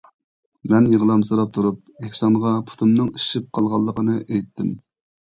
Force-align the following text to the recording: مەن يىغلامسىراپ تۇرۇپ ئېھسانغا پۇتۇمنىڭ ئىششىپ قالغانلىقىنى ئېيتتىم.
مەن 0.69 0.85
يىغلامسىراپ 0.91 1.51
تۇرۇپ 1.57 2.07
ئېھسانغا 2.07 2.53
پۇتۇمنىڭ 2.69 3.11
ئىششىپ 3.17 3.45
قالغانلىقىنى 3.59 4.17
ئېيتتىم. 4.23 4.73